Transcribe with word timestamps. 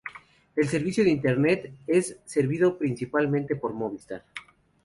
El 0.55 0.67
servicio 0.67 1.03
de 1.03 1.11
Internet 1.11 1.73
es 1.85 2.17
servido 2.25 2.75
principalmente 2.79 3.55
por 3.55 3.71
Movistar. 3.75 4.23